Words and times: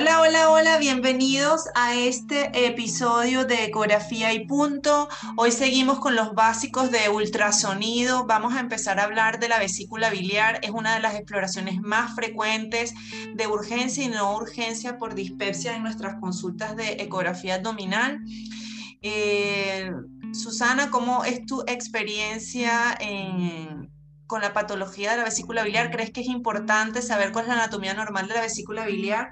Hola, 0.00 0.20
hola, 0.20 0.50
hola, 0.50 0.78
bienvenidos 0.78 1.64
a 1.74 1.96
este 1.96 2.68
episodio 2.68 3.46
de 3.46 3.64
Ecografía 3.64 4.32
y 4.32 4.46
Punto. 4.46 5.08
Hoy 5.36 5.50
seguimos 5.50 5.98
con 5.98 6.14
los 6.14 6.34
básicos 6.34 6.92
de 6.92 7.08
ultrasonido. 7.08 8.24
Vamos 8.24 8.54
a 8.54 8.60
empezar 8.60 9.00
a 9.00 9.02
hablar 9.02 9.40
de 9.40 9.48
la 9.48 9.58
vesícula 9.58 10.10
biliar. 10.10 10.60
Es 10.62 10.70
una 10.70 10.94
de 10.94 11.00
las 11.00 11.16
exploraciones 11.16 11.80
más 11.80 12.14
frecuentes 12.14 12.94
de 13.34 13.46
urgencia 13.48 14.04
y 14.04 14.08
no 14.08 14.36
urgencia 14.36 14.98
por 14.98 15.16
dispepsia 15.16 15.74
en 15.74 15.82
nuestras 15.82 16.20
consultas 16.20 16.76
de 16.76 17.02
ecografía 17.02 17.56
abdominal. 17.56 18.20
Eh, 19.02 19.90
Susana, 20.32 20.92
¿cómo 20.92 21.24
es 21.24 21.44
tu 21.44 21.62
experiencia 21.66 22.96
con 24.28 24.42
la 24.42 24.52
patología 24.52 25.10
de 25.10 25.16
la 25.16 25.24
vesícula 25.24 25.64
biliar? 25.64 25.90
¿Crees 25.90 26.12
que 26.12 26.20
es 26.20 26.28
importante 26.28 27.02
saber 27.02 27.32
cuál 27.32 27.46
es 27.46 27.48
la 27.48 27.54
anatomía 27.54 27.94
normal 27.94 28.28
de 28.28 28.34
la 28.34 28.42
vesícula 28.42 28.86
biliar? 28.86 29.30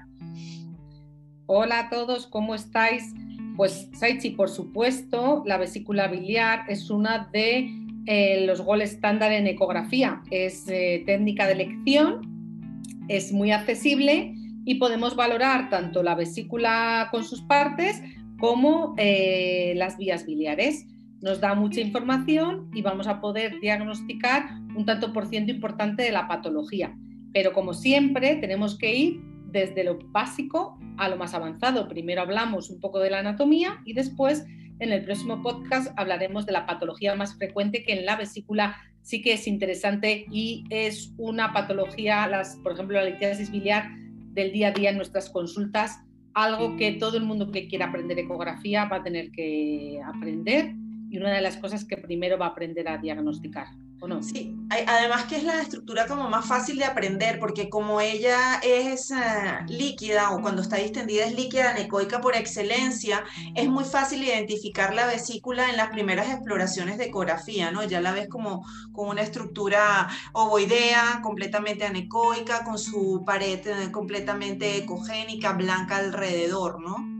Hola 1.49 1.79
a 1.79 1.89
todos, 1.89 2.27
¿cómo 2.27 2.55
estáis? 2.55 3.13
Pues 3.55 3.87
Saichi, 3.93 4.31
por 4.31 4.49
supuesto, 4.49 5.43
la 5.45 5.57
vesícula 5.57 6.09
biliar 6.09 6.65
es 6.67 6.89
una 6.89 7.29
de 7.31 7.71
eh, 8.05 8.45
los 8.45 8.59
goles 8.59 8.91
estándar 8.91 9.31
en 9.31 9.47
ecografía. 9.47 10.21
Es 10.29 10.67
eh, 10.67 11.03
técnica 11.05 11.45
de 11.45 11.53
elección, 11.53 13.05
es 13.07 13.31
muy 13.31 13.51
accesible 13.51 14.33
y 14.65 14.75
podemos 14.75 15.15
valorar 15.15 15.69
tanto 15.69 16.03
la 16.03 16.15
vesícula 16.15 17.07
con 17.11 17.23
sus 17.23 17.41
partes 17.43 18.03
como 18.41 18.93
eh, 18.97 19.71
las 19.77 19.97
vías 19.97 20.25
biliares. 20.25 20.85
Nos 21.21 21.39
da 21.39 21.55
mucha 21.55 21.79
información 21.79 22.69
y 22.73 22.81
vamos 22.81 23.07
a 23.07 23.21
poder 23.21 23.61
diagnosticar 23.61 24.49
un 24.75 24.85
tanto 24.85 25.13
por 25.13 25.27
ciento 25.27 25.53
importante 25.53 26.03
de 26.03 26.11
la 26.11 26.27
patología. 26.27 26.93
Pero 27.31 27.53
como 27.53 27.73
siempre, 27.73 28.35
tenemos 28.35 28.77
que 28.77 28.93
ir 28.93 29.26
desde 29.51 29.83
lo 29.83 29.97
básico 30.11 30.79
a 30.97 31.09
lo 31.09 31.17
más 31.17 31.33
avanzado. 31.33 31.87
Primero 31.87 32.21
hablamos 32.21 32.69
un 32.69 32.79
poco 32.79 32.99
de 32.99 33.09
la 33.09 33.19
anatomía 33.19 33.81
y 33.85 33.93
después 33.93 34.45
en 34.79 34.91
el 34.91 35.03
próximo 35.03 35.41
podcast 35.41 35.91
hablaremos 35.97 36.45
de 36.45 36.51
la 36.51 36.65
patología 36.65 37.15
más 37.15 37.35
frecuente 37.35 37.83
que 37.83 37.93
en 37.93 38.05
la 38.05 38.15
vesícula 38.15 38.77
sí 39.01 39.21
que 39.21 39.33
es 39.33 39.47
interesante 39.47 40.25
y 40.31 40.65
es 40.69 41.13
una 41.17 41.53
patología, 41.53 42.27
las, 42.27 42.57
por 42.57 42.73
ejemplo, 42.73 42.97
la 42.97 43.05
litiasis 43.09 43.49
biliar 43.51 43.89
del 44.33 44.51
día 44.51 44.67
a 44.67 44.71
día 44.71 44.89
en 44.89 44.97
nuestras 44.97 45.29
consultas, 45.29 45.99
algo 46.33 46.75
que 46.75 46.91
todo 46.91 47.17
el 47.17 47.23
mundo 47.23 47.51
que 47.51 47.67
quiera 47.67 47.87
aprender 47.87 48.19
ecografía 48.19 48.85
va 48.85 48.97
a 48.97 49.03
tener 49.03 49.31
que 49.31 49.99
aprender 50.05 50.75
y 51.09 51.17
una 51.17 51.33
de 51.33 51.41
las 51.41 51.57
cosas 51.57 51.85
que 51.85 51.97
primero 51.97 52.37
va 52.37 52.47
a 52.47 52.49
aprender 52.49 52.87
a 52.87 52.97
diagnosticar. 52.97 53.67
Sí, 54.21 54.55
además 54.69 55.23
que 55.25 55.37
es 55.37 55.43
la 55.43 55.59
estructura 55.59 56.05
como 56.05 56.29
más 56.29 56.45
fácil 56.45 56.77
de 56.77 56.85
aprender, 56.85 57.39
porque 57.39 57.67
como 57.67 57.99
ella 57.99 58.59
es 58.61 59.09
eh, 59.11 59.15
líquida 59.67 60.31
o 60.31 60.41
cuando 60.41 60.61
está 60.61 60.77
distendida 60.77 61.25
es 61.25 61.33
líquida 61.33 61.71
anecoica 61.71 62.21
por 62.21 62.35
excelencia, 62.35 63.23
es 63.55 63.67
muy 63.67 63.83
fácil 63.85 64.23
identificar 64.23 64.93
la 64.93 65.07
vesícula 65.07 65.69
en 65.69 65.77
las 65.77 65.89
primeras 65.89 66.29
exploraciones 66.29 66.97
de 66.97 67.05
ecografía, 67.05 67.71
¿no? 67.71 67.83
Ya 67.83 67.99
la 67.99 68.11
ves 68.11 68.27
como 68.29 68.63
una 68.93 69.21
estructura 69.21 70.07
ovoidea, 70.33 71.19
completamente 71.23 71.85
anecoica, 71.85 72.63
con 72.63 72.77
su 72.77 73.23
pared 73.25 73.65
eh, 73.65 73.91
completamente 73.91 74.77
ecogénica, 74.77 75.53
blanca 75.53 75.97
alrededor, 75.97 76.79
¿no? 76.81 77.16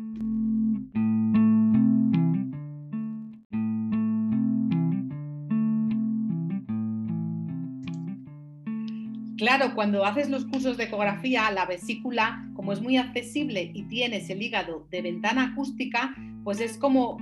Claro, 9.47 9.75
cuando 9.75 10.03
haces 10.03 10.30
los 10.30 10.44
cursos 10.44 10.75
de 10.75 10.84
ecografía, 10.84 11.50
la 11.52 11.66
vesícula, 11.66 12.46
como 12.53 12.74
es 12.74 12.81
muy 12.81 12.97
accesible 12.97 13.72
y 13.74 13.84
tienes 13.84 14.30
el 14.30 14.41
hígado 14.41 14.85
de 14.91 15.02
ventana 15.02 15.53
acústica, 15.53 16.13
pues 16.44 16.59
es 16.59 16.78
como 16.78 17.16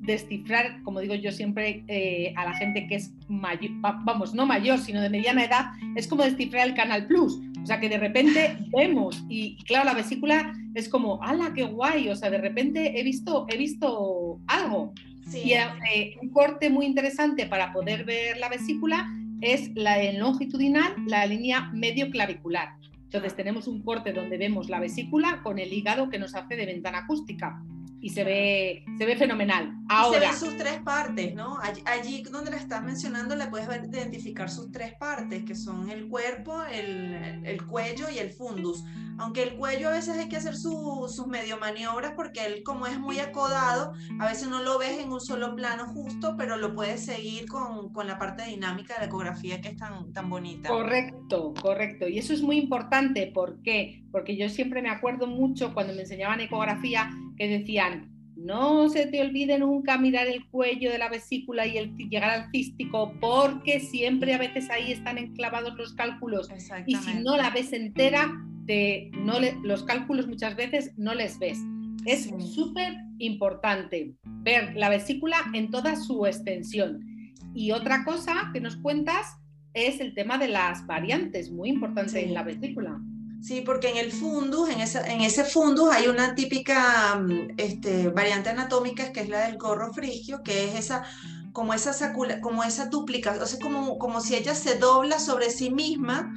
descifrar, 0.00 0.82
como 0.82 0.98
digo 0.98 1.14
yo 1.14 1.30
siempre 1.30 1.84
eh, 1.86 2.34
a 2.34 2.46
la 2.46 2.54
gente 2.54 2.88
que 2.88 2.96
es 2.96 3.12
mayor, 3.28 3.70
vamos, 3.80 4.34
no 4.34 4.44
mayor, 4.44 4.80
sino 4.80 5.00
de 5.00 5.08
mediana 5.08 5.44
edad, 5.44 5.66
es 5.94 6.08
como 6.08 6.24
descifrar 6.24 6.66
el 6.66 6.74
Canal 6.74 7.06
Plus. 7.06 7.40
O 7.62 7.66
sea, 7.66 7.78
que 7.78 7.88
de 7.88 7.98
repente 7.98 8.56
vemos 8.76 9.24
y, 9.28 9.56
claro, 9.62 9.84
la 9.84 9.94
vesícula 9.94 10.52
es 10.74 10.88
como, 10.88 11.22
¡hala, 11.22 11.52
qué 11.54 11.62
guay! 11.62 12.08
O 12.08 12.16
sea, 12.16 12.28
de 12.28 12.38
repente 12.38 12.98
he 12.98 13.04
visto, 13.04 13.46
he 13.48 13.56
visto 13.56 14.40
algo. 14.48 14.94
Y 15.32 15.52
eh, 15.52 16.16
un 16.20 16.30
corte 16.30 16.70
muy 16.70 16.86
interesante 16.86 17.46
para 17.46 17.72
poder 17.72 18.04
ver 18.04 18.38
la 18.38 18.48
vesícula 18.48 19.08
es 19.40 19.70
la 19.74 20.12
longitudinal, 20.12 20.94
la 21.06 21.26
línea 21.26 21.70
medio 21.72 22.10
clavicular. 22.10 22.76
Entonces 23.04 23.34
tenemos 23.34 23.68
un 23.68 23.82
corte 23.82 24.12
donde 24.12 24.36
vemos 24.36 24.68
la 24.68 24.80
vesícula 24.80 25.40
con 25.42 25.58
el 25.58 25.72
hígado 25.72 26.10
que 26.10 26.18
nos 26.18 26.34
hace 26.34 26.56
de 26.56 26.66
ventana 26.66 26.98
acústica 26.98 27.62
y 28.00 28.10
se 28.10 28.24
ve, 28.24 28.84
se 28.96 29.06
ve 29.06 29.16
fenomenal. 29.16 29.74
Ahora, 29.88 30.20
se 30.20 30.26
ven 30.26 30.36
sus 30.36 30.56
tres 30.56 30.80
partes, 30.80 31.34
¿no? 31.34 31.58
Allí, 31.84 32.22
donde 32.22 32.50
la 32.50 32.56
estás 32.56 32.82
mencionando 32.82 33.34
le 33.34 33.46
puedes 33.46 33.68
identificar 33.68 34.50
sus 34.50 34.70
tres 34.70 34.94
partes, 34.94 35.44
que 35.44 35.54
son 35.54 35.90
el 35.90 36.08
cuerpo, 36.08 36.62
el, 36.64 37.44
el 37.44 37.66
cuello 37.66 38.06
y 38.10 38.18
el 38.18 38.30
fundus. 38.32 38.84
Aunque 39.20 39.42
el 39.42 39.56
cuello 39.56 39.88
a 39.88 39.92
veces 39.92 40.16
hay 40.16 40.28
que 40.28 40.36
hacer 40.36 40.54
sus 40.54 41.26
medio 41.26 41.58
maniobras 41.58 42.12
porque 42.14 42.46
él 42.46 42.62
como 42.62 42.86
es 42.86 43.00
muy 43.00 43.18
acodado, 43.18 43.92
a 44.20 44.26
veces 44.28 44.48
no 44.48 44.62
lo 44.62 44.78
ves 44.78 45.00
en 45.00 45.10
un 45.10 45.20
solo 45.20 45.56
plano 45.56 45.86
justo, 45.86 46.36
pero 46.38 46.56
lo 46.56 46.72
puedes 46.76 47.04
seguir 47.04 47.48
con, 47.48 47.92
con 47.92 48.06
la 48.06 48.16
parte 48.16 48.44
dinámica 48.44 48.94
de 48.94 49.00
la 49.00 49.06
ecografía 49.06 49.60
que 49.60 49.70
es 49.70 49.76
tan, 49.76 50.12
tan 50.12 50.30
bonita. 50.30 50.68
Correcto, 50.68 51.52
correcto. 51.60 52.06
Y 52.06 52.18
eso 52.18 52.32
es 52.32 52.42
muy 52.42 52.58
importante. 52.58 53.26
¿Por 53.26 53.60
qué? 53.62 54.04
Porque 54.12 54.36
yo 54.36 54.48
siempre 54.48 54.82
me 54.82 54.90
acuerdo 54.90 55.26
mucho 55.26 55.74
cuando 55.74 55.94
me 55.94 56.02
enseñaban 56.02 56.40
ecografía 56.40 57.10
que 57.38 57.48
decían, 57.48 58.10
no 58.36 58.88
se 58.88 59.06
te 59.06 59.20
olvide 59.20 59.58
nunca 59.58 59.98
mirar 59.98 60.28
el 60.28 60.46
cuello 60.48 60.90
de 60.92 60.98
la 60.98 61.08
vesícula 61.08 61.66
y 61.66 61.76
el, 61.76 61.96
llegar 61.96 62.30
al 62.30 62.50
cístico, 62.50 63.12
porque 63.20 63.80
siempre 63.80 64.32
a 64.34 64.38
veces 64.38 64.70
ahí 64.70 64.92
están 64.92 65.18
enclavados 65.18 65.76
los 65.76 65.92
cálculos. 65.94 66.48
Y 66.86 66.94
si 66.94 67.14
no 67.14 67.36
la 67.36 67.50
ves 67.50 67.72
entera, 67.72 68.32
no 69.12 69.38
los 69.62 69.82
cálculos 69.84 70.28
muchas 70.28 70.54
veces 70.56 70.92
no 70.96 71.14
les 71.14 71.38
ves. 71.38 71.58
Es 72.04 72.30
súper 72.54 72.94
importante 73.18 74.14
ver 74.24 74.76
la 74.76 74.88
vesícula 74.88 75.38
en 75.52 75.70
toda 75.70 75.96
su 75.96 76.26
extensión. 76.26 77.00
Y 77.54 77.72
otra 77.72 78.04
cosa 78.04 78.50
que 78.52 78.60
nos 78.60 78.76
cuentas 78.76 79.36
es 79.74 80.00
el 80.00 80.14
tema 80.14 80.38
de 80.38 80.48
las 80.48 80.86
variantes, 80.86 81.50
muy 81.50 81.70
importante 81.70 82.24
en 82.24 82.34
la 82.34 82.42
vesícula. 82.42 83.00
Sí, 83.40 83.62
porque 83.62 83.90
en 83.90 83.96
el 83.96 84.12
fundus, 84.12 84.68
en 84.68 84.80
ese, 84.80 85.00
en 85.06 85.46
fundus 85.46 85.90
hay 85.92 86.08
una 86.08 86.34
típica 86.34 87.16
mm, 87.16 87.54
este, 87.56 88.08
variante 88.08 88.50
anatómica 88.50 89.12
que 89.12 89.20
es 89.20 89.28
la 89.28 89.46
del 89.46 89.58
gorro 89.58 89.92
frigio, 89.92 90.42
que 90.42 90.68
es 90.68 90.74
esa 90.74 91.04
como 91.52 91.74
esa, 91.74 92.12
como 92.40 92.62
esa 92.62 92.86
duplicación, 92.86 93.42
o 93.42 93.46
sea, 93.46 93.58
como, 93.58 93.98
como 93.98 94.20
si 94.20 94.36
ella 94.36 94.54
se 94.54 94.76
dobla 94.78 95.18
sobre 95.18 95.50
sí 95.50 95.70
misma, 95.70 96.32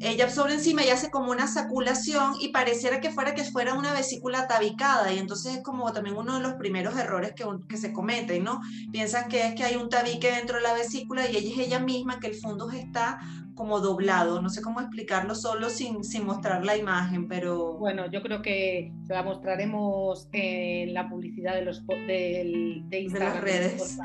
ella 0.00 0.28
sobre 0.28 0.54
encima 0.54 0.84
y 0.84 0.90
hace 0.90 1.10
como 1.10 1.30
una 1.30 1.46
saculación 1.46 2.34
y 2.40 2.48
pareciera 2.48 3.00
que 3.00 3.10
fuera 3.10 3.34
que 3.34 3.44
fuera 3.44 3.74
una 3.74 3.92
vesícula 3.92 4.48
tabicada 4.48 5.12
y 5.12 5.18
entonces 5.18 5.56
es 5.56 5.62
como 5.62 5.92
también 5.92 6.16
uno 6.16 6.34
de 6.34 6.40
los 6.40 6.54
primeros 6.54 6.96
errores 6.96 7.32
que, 7.34 7.44
que 7.68 7.76
se 7.76 7.92
cometen, 7.92 8.44
¿no? 8.44 8.60
Piensan 8.90 9.28
que 9.28 9.46
es 9.46 9.54
que 9.54 9.64
hay 9.64 9.76
un 9.76 9.88
tabique 9.88 10.30
dentro 10.30 10.56
de 10.56 10.62
la 10.62 10.74
vesícula 10.74 11.28
y 11.30 11.36
ella 11.36 11.50
es 11.52 11.58
ella 11.58 11.78
misma, 11.78 12.18
que 12.18 12.26
el 12.28 12.34
fundus 12.34 12.74
está 12.74 13.20
como 13.54 13.80
doblado, 13.80 14.40
no 14.40 14.48
sé 14.48 14.62
cómo 14.62 14.80
explicarlo 14.80 15.34
solo 15.34 15.70
sin, 15.70 16.04
sin 16.04 16.24
mostrar 16.24 16.64
la 16.64 16.76
imagen, 16.76 17.28
pero... 17.28 17.78
Bueno, 17.78 18.10
yo 18.10 18.22
creo 18.22 18.42
que 18.42 18.92
se 19.06 19.12
la 19.12 19.22
mostraremos 19.22 20.28
en 20.32 20.94
la 20.94 21.08
publicidad 21.08 21.54
de, 21.54 21.62
los, 21.62 21.86
de, 21.86 22.82
de 22.86 23.00
Instagram. 23.00 23.28
De 23.28 23.34
las 23.34 23.44
redes. 23.44 23.98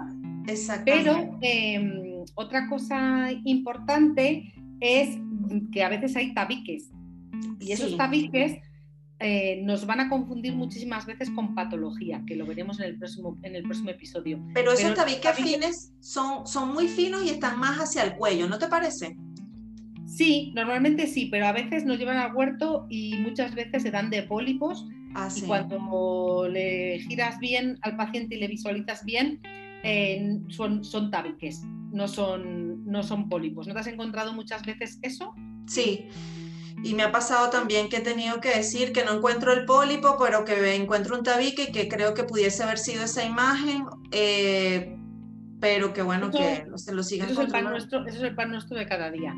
Exactamente. 0.48 1.02
Pero 1.02 1.38
em, 1.42 2.24
otra 2.36 2.68
cosa 2.70 3.30
importante 3.44 4.54
es 4.80 5.18
que 5.72 5.84
a 5.84 5.90
veces 5.90 6.16
hay 6.16 6.34
tabiques. 6.34 6.92
Y 7.60 7.72
esos 7.72 7.96
tabiques 7.98 8.60
eh, 9.20 9.62
nos 9.64 9.86
van 9.86 10.00
a 10.00 10.10
confundir 10.10 10.56
muchísimas 10.56 11.06
veces 11.06 11.30
con 11.32 11.56
patología, 11.56 12.24
que 12.28 12.36
lo 12.36 12.46
veremos 12.46 12.80
en 12.80 12.86
el 12.86 12.98
próximo, 12.98 13.38
en 13.42 13.56
el 13.56 13.64
próximo 13.64 13.90
episodio. 13.90 14.40
Pero 14.54 14.72
esos 14.72 14.94
tabiques 14.94 15.36
fines 15.36 15.92
son, 16.00 16.46
son 16.46 16.74
muy 16.74 16.88
finos 16.88 17.24
y 17.24 17.30
están 17.30 17.60
más 17.60 17.78
hacia 17.78 18.04
el 18.04 18.16
cuello, 18.16 18.48
¿no 18.48 18.58
te 18.58 18.68
parece? 18.68 19.18
Sí, 20.08 20.54
normalmente 20.56 21.06
sí, 21.06 21.28
pero 21.30 21.48
a 21.48 21.52
veces 21.52 21.86
nos 21.86 22.00
llevan 22.00 22.18
al 22.18 22.34
huerto 22.34 22.88
y 22.90 23.16
muchas 23.18 23.54
veces 23.54 23.84
se 23.84 23.92
dan 23.92 24.10
de 24.10 24.24
pólipos. 24.24 24.88
Ah, 25.14 25.30
y 25.36 25.42
cuando 25.42 26.48
le 26.50 27.00
giras 27.00 27.40
bien 27.40 27.78
al 27.82 27.98
paciente 27.98 28.36
y 28.36 28.40
le 28.40 28.48
visualizas 28.48 29.04
bien, 29.04 29.42
eh, 29.84 30.40
son, 30.50 30.84
son 30.84 31.12
tabiques, 31.12 31.64
no 31.92 32.08
son, 32.08 32.86
no 32.86 33.04
son 33.04 33.28
pólipos. 33.30 33.68
¿No 33.68 33.74
te 33.74 33.82
has 33.82 33.88
encontrado 33.88 34.34
muchas 34.34 34.66
veces 34.66 35.00
eso? 35.02 35.34
Sí, 35.66 36.06
y 36.84 36.94
me 36.94 37.04
ha 37.04 37.12
pasado 37.12 37.50
también 37.50 37.90
que 37.90 37.98
he 37.98 38.02
tenido 38.02 38.40
que 38.40 38.50
decir 38.50 38.94
que 38.94 39.04
no 39.04 39.14
encuentro 39.14 39.52
el 39.52 39.66
pólipo, 39.66 40.18
pero 40.24 40.46
que 40.46 40.76
encuentro 40.76 41.18
un 41.18 41.24
tabique 41.24 41.64
y 41.64 41.72
que 41.72 41.88
creo 41.88 42.14
que 42.14 42.24
pudiese 42.24 42.64
haber 42.64 42.78
sido 42.78 43.04
esa 43.04 43.26
imagen, 43.26 43.86
eh, 44.12 44.96
pero 45.60 45.94
que 45.94 46.04
bueno, 46.04 46.30
que 46.30 46.66
se 46.76 46.94
lo 46.94 47.04
sigan 47.04 47.30
eso 47.30 47.42
es, 47.42 47.48
el 47.48 47.52
pan 47.52 47.66
nuestro, 47.66 48.06
eso 48.06 48.18
es 48.18 48.24
el 48.24 48.36
pan 48.36 48.52
nuestro 48.52 48.78
de 48.78 48.86
cada 48.86 49.10
día. 49.10 49.34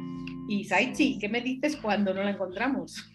Y 0.49 0.63
Saichi, 0.63 1.19
¿qué 1.19 1.29
me 1.29 1.41
dices 1.41 1.77
cuando 1.77 2.11
no 2.11 2.23
la 2.23 2.31
encontramos? 2.31 3.07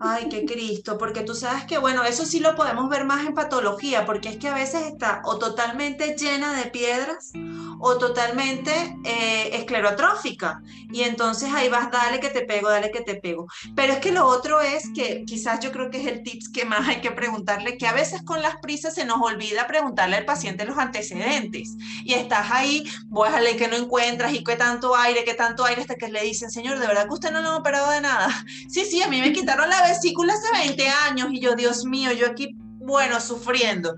Ay, 0.00 0.28
qué 0.28 0.44
Cristo, 0.44 0.96
porque 0.96 1.22
tú 1.22 1.34
sabes 1.34 1.64
que, 1.64 1.78
bueno, 1.78 2.04
eso 2.04 2.24
sí 2.24 2.40
lo 2.40 2.54
podemos 2.54 2.88
ver 2.88 3.04
más 3.04 3.26
en 3.26 3.34
patología, 3.34 4.06
porque 4.06 4.28
es 4.28 4.36
que 4.36 4.48
a 4.48 4.54
veces 4.54 4.86
está 4.86 5.22
o 5.24 5.38
totalmente 5.38 6.14
llena 6.16 6.54
de 6.54 6.70
piedras 6.70 7.32
o 7.80 7.98
totalmente 7.98 8.96
eh, 9.04 9.50
esclerotrófica. 9.54 10.62
Y 10.92 11.02
entonces 11.02 11.50
ahí 11.52 11.68
vas, 11.68 11.90
dale 11.90 12.20
que 12.20 12.30
te 12.30 12.42
pego, 12.42 12.68
dale 12.68 12.90
que 12.90 13.02
te 13.02 13.16
pego. 13.16 13.46
Pero 13.74 13.94
es 13.94 13.98
que 13.98 14.12
lo 14.12 14.26
otro 14.26 14.60
es 14.60 14.84
que 14.94 15.24
quizás 15.24 15.60
yo 15.60 15.72
creo 15.72 15.90
que 15.90 16.00
es 16.00 16.06
el 16.06 16.22
tips 16.22 16.48
que 16.48 16.64
más 16.64 16.88
hay 16.88 17.00
que 17.00 17.10
preguntarle, 17.10 17.76
que 17.76 17.86
a 17.86 17.92
veces 17.92 18.22
con 18.22 18.40
las 18.42 18.56
prisas 18.58 18.94
se 18.94 19.04
nos 19.04 19.20
olvida 19.20 19.66
preguntarle 19.66 20.16
al 20.16 20.24
paciente 20.24 20.64
los 20.64 20.78
antecedentes. 20.78 21.76
Y 22.04 22.14
estás 22.14 22.50
ahí, 22.50 22.84
a 23.26 23.56
que 23.56 23.68
no 23.68 23.76
encuentras 23.76 24.32
y 24.32 24.44
qué 24.44 24.56
tanto 24.56 24.96
aire, 24.96 25.24
qué 25.24 25.34
tanto 25.34 25.64
aire, 25.64 25.80
hasta 25.80 25.96
que 25.96 26.08
le 26.08 26.22
dicen, 26.22 26.50
señor, 26.50 26.78
¿de 26.78 26.86
verdad 26.86 27.06
que 27.06 27.14
usted 27.14 27.30
no 27.30 27.40
lo 27.40 27.50
ha 27.50 27.56
operado 27.56 27.90
de 27.90 28.00
nada? 28.00 28.28
Sí, 28.68 28.84
sí, 28.84 29.02
a 29.02 29.08
mí 29.08 29.20
me 29.20 29.32
quitaron 29.48 29.70
la 29.70 29.88
vesícula 29.88 30.34
hace 30.34 30.66
20 30.66 30.88
años 31.08 31.28
y 31.32 31.40
yo, 31.40 31.54
Dios 31.54 31.86
mío, 31.86 32.12
yo 32.12 32.26
aquí, 32.26 32.54
bueno, 32.80 33.18
sufriendo 33.18 33.94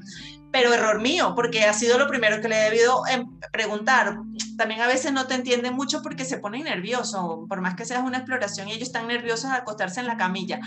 pero 0.52 0.74
error 0.74 1.00
mío, 1.00 1.32
porque 1.36 1.64
ha 1.64 1.72
sido 1.72 1.96
lo 1.96 2.08
primero 2.08 2.40
que 2.40 2.48
le 2.48 2.58
he 2.58 2.70
debido 2.70 3.06
em, 3.06 3.24
preguntar. 3.52 4.18
También 4.56 4.80
a 4.80 4.88
veces 4.88 5.12
no 5.12 5.28
te 5.28 5.34
entienden 5.34 5.74
mucho 5.74 6.02
porque 6.02 6.24
se 6.24 6.38
ponen 6.38 6.64
nerviosos, 6.64 7.46
por 7.48 7.60
más 7.60 7.76
que 7.76 7.84
seas 7.84 8.02
una 8.02 8.18
exploración 8.18 8.68
y 8.68 8.72
ellos 8.72 8.88
están 8.88 9.06
nerviosos 9.06 9.44
al 9.46 9.60
acostarse 9.60 10.00
en 10.00 10.06
la 10.06 10.16
camilla, 10.16 10.58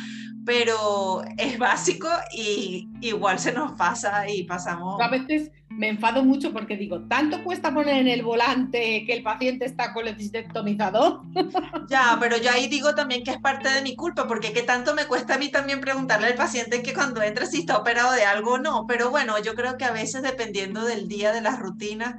pero 0.46 1.22
es 1.38 1.58
básico 1.60 2.08
y 2.32 2.88
igual 3.02 3.40
se 3.40 3.52
nos 3.52 3.74
pasa 3.74 4.30
y 4.30 4.44
pasamos. 4.46 4.98
Me 5.78 5.90
enfado 5.90 6.24
mucho 6.24 6.54
porque 6.54 6.78
digo, 6.78 7.08
¿tanto 7.08 7.44
cuesta 7.44 7.74
poner 7.74 7.98
en 7.98 8.08
el 8.08 8.24
volante 8.24 9.04
que 9.06 9.14
el 9.14 9.24
paciente 9.24 9.66
está 9.66 9.94
colecistectomizado? 9.94 11.24
Ya, 11.90 12.18
pero 12.20 12.38
yo 12.38 12.52
ahí 12.52 12.68
digo 12.68 12.96
también 12.96 13.24
que 13.24 13.32
es 13.32 13.38
parte 13.40 13.70
de 13.70 13.82
mi 13.82 13.96
culpa, 13.96 14.28
porque 14.28 14.54
qué 14.54 14.64
tanto 14.64 14.94
me 14.96 15.06
cuesta 15.06 15.36
a 15.36 15.38
mí 15.38 15.50
también 15.50 15.82
preguntarle 15.82 16.28
al 16.28 16.36
paciente 16.36 16.82
que 16.82 16.94
cuando 16.94 17.22
entra 17.22 17.46
si 17.46 17.60
está 17.60 17.78
operado 17.78 18.14
de 18.14 18.24
algo 18.24 18.54
o 18.54 18.58
no. 18.58 18.86
Pero 18.88 19.10
bueno, 19.10 19.42
yo 19.44 19.56
creo 19.56 19.78
que 19.78 19.86
a 19.86 19.92
veces 19.92 20.22
dependiendo 20.22 20.86
del 20.86 21.08
día, 21.08 21.32
de 21.34 21.42
las 21.42 21.60
rutinas 21.60 22.16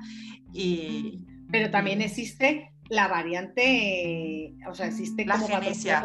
y... 0.52 1.24
Pero 1.50 1.70
también 1.70 2.02
existe 2.02 2.73
la 2.88 3.08
variante, 3.08 4.54
o 4.68 4.74
sea, 4.74 4.86
existe 4.86 5.24
la 5.24 5.38
genesia. 5.38 6.04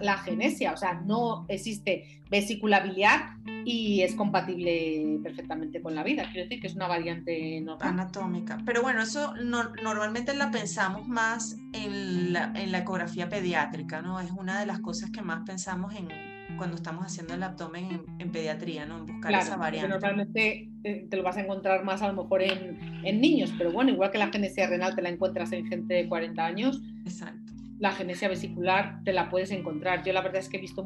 la 0.00 0.18
genesia, 0.18 0.72
o 0.72 0.76
sea, 0.76 0.94
no 0.94 1.46
existe 1.48 2.22
vesícula 2.30 2.80
biliar 2.80 3.36
y 3.64 4.02
es 4.02 4.14
compatible 4.14 5.20
perfectamente 5.22 5.80
con 5.80 5.94
la 5.94 6.02
vida. 6.02 6.24
Quiero 6.24 6.48
decir 6.48 6.60
que 6.60 6.66
es 6.66 6.74
una 6.74 6.88
variante 6.88 7.60
normal. 7.60 7.88
anatómica. 7.88 8.58
Pero 8.66 8.82
bueno, 8.82 9.02
eso 9.02 9.34
normalmente 9.36 10.34
la 10.34 10.50
pensamos 10.50 11.06
más 11.06 11.56
en 11.72 12.32
la, 12.32 12.52
en 12.56 12.72
la 12.72 12.78
ecografía 12.78 13.28
pediátrica, 13.28 14.02
¿no? 14.02 14.20
Es 14.20 14.30
una 14.32 14.58
de 14.58 14.66
las 14.66 14.80
cosas 14.80 15.10
que 15.10 15.22
más 15.22 15.42
pensamos 15.46 15.94
en 15.94 16.08
cuando 16.56 16.76
estamos 16.76 17.04
haciendo 17.04 17.34
el 17.34 17.42
abdomen 17.42 18.02
en, 18.18 18.32
pediatría, 18.32 18.86
¿no? 18.86 18.98
En 18.98 19.06
buscar 19.06 19.34
esa 19.34 19.56
variante. 19.56 19.88
Normalmente 19.88 20.70
eh, 20.84 21.06
te 21.08 21.16
lo 21.16 21.22
vas 21.22 21.36
a 21.36 21.42
encontrar 21.42 21.84
más 21.84 22.02
a 22.02 22.08
lo 22.12 22.22
mejor 22.22 22.42
en, 22.42 22.78
en, 23.04 23.20
niños, 23.20 23.52
pero 23.56 23.72
bueno, 23.72 23.90
igual 23.90 24.10
que 24.10 24.18
la 24.18 24.28
genesia 24.28 24.66
renal 24.66 24.94
te 24.94 25.02
la 25.02 25.08
encuentras 25.08 25.52
en 25.52 25.66
gente 25.66 25.94
de 25.94 26.08
40 26.08 26.44
años. 26.44 26.82
Exacto. 27.04 27.52
La 27.78 27.92
genesia 27.92 28.28
vesicular 28.28 29.00
te 29.04 29.12
la 29.12 29.28
puedes 29.30 29.50
encontrar. 29.50 30.04
Yo 30.04 30.12
la 30.12 30.22
verdad 30.22 30.40
es 30.40 30.48
que 30.48 30.58
he 30.58 30.60
visto 30.60 30.82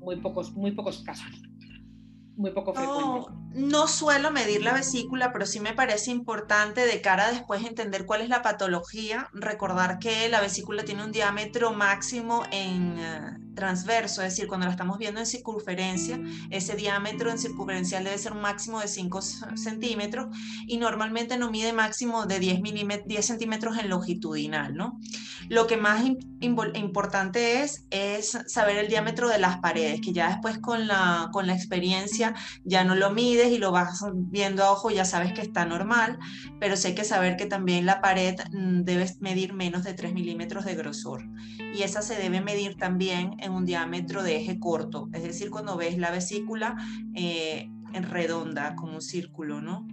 muy 0.00 0.16
pocos, 0.16 0.52
muy 0.52 0.72
pocos 0.72 1.02
casos 1.02 1.49
muy 2.36 2.52
poco 2.52 2.74
frecuente. 2.74 3.40
No, 3.52 3.88
suelo 3.88 4.30
medir 4.30 4.62
la 4.62 4.72
vesícula, 4.72 5.32
pero 5.32 5.44
sí 5.44 5.58
me 5.58 5.72
parece 5.72 6.12
importante 6.12 6.86
de 6.86 7.00
cara 7.00 7.26
a 7.26 7.32
después 7.32 7.64
entender 7.64 8.06
cuál 8.06 8.20
es 8.20 8.28
la 8.28 8.42
patología, 8.42 9.28
recordar 9.32 9.98
que 9.98 10.28
la 10.28 10.40
vesícula 10.40 10.84
tiene 10.84 11.04
un 11.04 11.10
diámetro 11.10 11.72
máximo 11.72 12.44
en 12.52 12.96
eh, 12.98 13.38
transverso, 13.56 14.22
es 14.22 14.30
decir, 14.30 14.46
cuando 14.46 14.66
la 14.66 14.72
estamos 14.72 14.98
viendo 14.98 15.18
en 15.18 15.26
circunferencia, 15.26 16.20
ese 16.50 16.76
diámetro 16.76 17.30
en 17.30 17.38
circunferencial 17.38 18.04
debe 18.04 18.18
ser 18.18 18.32
un 18.32 18.40
máximo 18.40 18.78
de 18.78 18.86
5 18.86 19.20
centímetros 19.56 20.28
y 20.68 20.78
normalmente 20.78 21.36
no 21.36 21.50
mide 21.50 21.72
máximo 21.72 22.26
de 22.26 22.38
10, 22.38 22.60
10 23.04 23.26
centímetros 23.26 23.78
en 23.78 23.88
longitudinal, 23.88 24.76
¿no? 24.76 25.00
Lo 25.48 25.66
que 25.66 25.76
más 25.76 26.04
importante 26.38 27.62
es, 27.62 27.84
es 27.90 28.38
saber 28.46 28.76
el 28.76 28.88
diámetro 28.88 29.28
de 29.28 29.38
las 29.38 29.58
paredes, 29.58 30.00
que 30.00 30.12
ya 30.12 30.28
después 30.28 30.58
con 30.58 30.86
la, 30.86 31.30
con 31.32 31.48
la 31.48 31.54
experiencia 31.54 32.19
ya 32.64 32.84
no 32.84 32.94
lo 32.94 33.10
mides 33.10 33.50
y 33.52 33.58
lo 33.58 33.72
vas 33.72 34.04
viendo 34.14 34.64
a 34.64 34.72
ojo, 34.72 34.90
ya 34.90 35.04
sabes 35.04 35.32
que 35.32 35.40
está 35.40 35.64
normal, 35.64 36.18
pero 36.58 36.76
sí 36.76 36.88
hay 36.88 36.94
que 36.94 37.04
saber 37.04 37.36
que 37.36 37.46
también 37.46 37.86
la 37.86 38.00
pared 38.00 38.36
mm, 38.52 38.82
debe 38.82 39.06
medir 39.20 39.52
menos 39.52 39.84
de 39.84 39.94
3 39.94 40.12
milímetros 40.12 40.64
de 40.64 40.74
grosor. 40.74 41.24
Y 41.74 41.82
esa 41.82 42.02
se 42.02 42.16
debe 42.16 42.40
medir 42.40 42.76
también 42.76 43.36
en 43.38 43.52
un 43.52 43.64
diámetro 43.64 44.22
de 44.22 44.36
eje 44.36 44.58
corto, 44.58 45.08
es 45.12 45.22
decir, 45.22 45.50
cuando 45.50 45.76
ves 45.76 45.98
la 45.98 46.10
vesícula 46.10 46.76
eh, 47.14 47.68
en 47.92 48.02
redonda, 48.04 48.74
como 48.76 48.94
un 48.94 49.02
círculo, 49.02 49.60
¿no? 49.60 49.86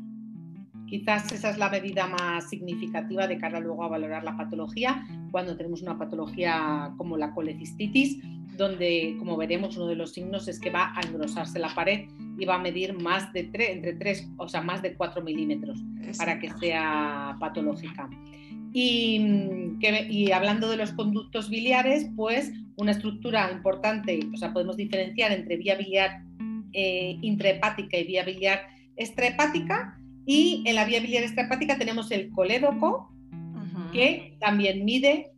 Quizás 0.87 1.29
esa 1.33 1.49
es 1.49 1.57
la 1.57 1.69
medida 1.69 2.07
más 2.07 2.49
significativa 2.49 3.27
de 3.27 3.37
cara 3.37 3.59
luego 3.59 3.83
a 3.83 3.89
valorar 3.89 4.23
la 4.23 4.37
patología, 4.37 5.05
cuando 5.31 5.57
tenemos 5.57 5.81
una 5.81 5.97
patología 5.97 6.93
como 6.97 7.17
la 7.17 7.33
colecistitis, 7.33 8.19
donde, 8.55 9.15
como 9.19 9.35
veremos, 9.35 9.75
uno 9.75 9.87
de 9.87 9.95
los 9.95 10.13
signos 10.13 10.47
es 10.47 10.59
que 10.59 10.71
va 10.71 10.93
a 10.95 11.01
engrosarse 11.01 11.59
la 11.59 11.75
pared 11.75 12.07
va 12.45 12.55
a 12.55 12.59
medir 12.59 12.93
más 12.93 13.31
de 13.33 13.43
3, 13.45 13.69
entre 13.69 13.93
3, 13.93 14.29
o 14.37 14.47
sea, 14.47 14.61
más 14.61 14.81
de 14.81 14.95
4 14.95 15.23
milímetros 15.23 15.83
para 16.17 16.39
que 16.39 16.51
sea 16.59 17.35
patológica. 17.39 18.09
Y, 18.73 19.21
y, 20.09 20.31
hablando 20.31 20.69
de 20.69 20.77
los 20.77 20.91
conductos 20.91 21.49
biliares, 21.49 22.09
pues 22.15 22.51
una 22.75 22.91
estructura 22.91 23.51
importante, 23.51 24.19
o 24.33 24.37
sea, 24.37 24.53
podemos 24.53 24.77
diferenciar 24.77 25.31
entre 25.31 25.57
vía 25.57 25.75
biliar 25.75 26.21
eh, 26.73 27.17
intrahepática 27.21 27.97
y 27.97 28.03
vía 28.03 28.23
biliar 28.23 28.59
extrahepática 28.97 29.97
y 30.25 30.63
en 30.65 30.75
la 30.75 30.85
vía 30.85 30.99
biliar 30.99 31.23
extrahepática 31.23 31.77
tenemos 31.77 32.11
el 32.11 32.29
colédoco, 32.31 33.11
que 33.93 34.35
también 34.39 34.83
mide 34.83 35.31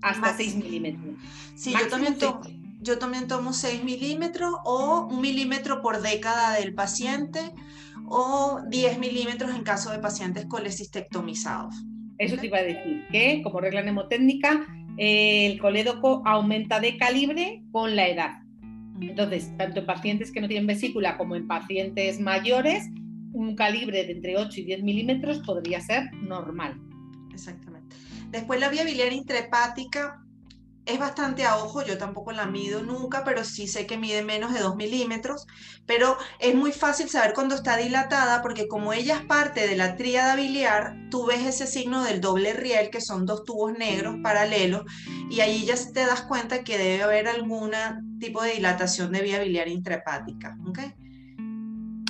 hasta 0.00 0.36
6 0.36 0.56
milímetros. 0.56 1.16
Sí, 1.56 1.72
yo 1.72 1.88
también, 1.88 2.16
tomo, 2.16 2.40
yo 2.86 2.98
también 2.98 3.26
tomo 3.26 3.52
6 3.52 3.82
milímetros 3.82 4.54
o 4.64 5.08
un 5.10 5.20
milímetro 5.20 5.82
por 5.82 6.00
década 6.00 6.54
del 6.54 6.72
paciente 6.72 7.40
o 8.06 8.60
10 8.68 8.98
milímetros 8.98 9.54
en 9.54 9.64
caso 9.64 9.90
de 9.90 9.98
pacientes 9.98 10.46
colecistectomizados. 10.46 11.74
Eso 12.18 12.36
te 12.36 12.46
iba 12.46 12.58
a 12.58 12.62
decir, 12.62 13.04
que 13.10 13.42
como 13.42 13.60
regla 13.60 13.82
mnemotécnica, 13.82 14.66
el 14.96 15.58
colédoco 15.58 16.22
aumenta 16.24 16.80
de 16.80 16.96
calibre 16.96 17.62
con 17.72 17.96
la 17.96 18.08
edad. 18.08 18.30
Entonces, 19.00 19.54
tanto 19.58 19.80
en 19.80 19.86
pacientes 19.86 20.32
que 20.32 20.40
no 20.40 20.48
tienen 20.48 20.66
vesícula 20.66 21.18
como 21.18 21.36
en 21.36 21.46
pacientes 21.46 22.20
mayores, 22.20 22.88
un 23.32 23.54
calibre 23.54 24.04
de 24.04 24.12
entre 24.12 24.38
8 24.38 24.60
y 24.60 24.64
10 24.64 24.82
milímetros 24.82 25.40
podría 25.40 25.80
ser 25.80 26.10
normal. 26.14 26.80
Exactamente. 27.32 27.96
Después 28.30 28.58
la 28.60 28.70
vía 28.70 28.84
biliar 28.84 29.12
intrahepática 29.12 30.25
es 30.86 30.98
bastante 30.98 31.44
a 31.44 31.56
ojo, 31.56 31.82
yo 31.82 31.98
tampoco 31.98 32.32
la 32.32 32.46
mido 32.46 32.82
nunca, 32.82 33.24
pero 33.24 33.44
sí 33.44 33.66
sé 33.66 33.86
que 33.86 33.98
mide 33.98 34.22
menos 34.22 34.54
de 34.54 34.60
2 34.60 34.76
milímetros, 34.76 35.46
pero 35.84 36.16
es 36.38 36.54
muy 36.54 36.72
fácil 36.72 37.08
saber 37.08 37.34
cuando 37.34 37.56
está 37.56 37.76
dilatada 37.76 38.40
porque 38.40 38.68
como 38.68 38.92
ella 38.92 39.16
es 39.16 39.24
parte 39.26 39.66
de 39.66 39.76
la 39.76 39.96
tríada 39.96 40.36
biliar, 40.36 40.96
tú 41.10 41.26
ves 41.26 41.44
ese 41.44 41.66
signo 41.66 42.04
del 42.04 42.20
doble 42.20 42.52
riel, 42.52 42.90
que 42.90 43.00
son 43.00 43.26
dos 43.26 43.44
tubos 43.44 43.76
negros 43.76 44.16
paralelos, 44.22 44.84
y 45.28 45.40
ahí 45.40 45.64
ya 45.66 45.74
te 45.92 46.06
das 46.06 46.22
cuenta 46.22 46.62
que 46.62 46.78
debe 46.78 47.02
haber 47.02 47.28
algún 47.28 47.72
tipo 48.20 48.42
de 48.42 48.52
dilatación 48.52 49.12
de 49.12 49.22
vía 49.22 49.40
biliar 49.40 49.68
intrahepática. 49.68 50.56
¿okay? 50.68 50.94